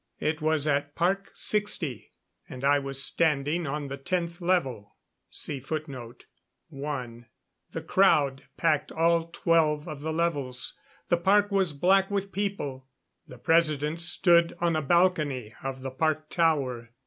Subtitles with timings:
[0.19, 2.11] It was at Park Sixty,
[2.49, 4.95] and I was standing on the Tenth Level.
[5.45, 7.25] The
[7.85, 10.75] crowd packed all twelve of the levels;
[11.09, 12.87] the park was black with people.
[13.27, 16.89] The President stood on a balcony of the park tower.